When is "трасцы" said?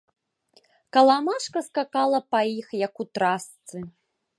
3.19-3.89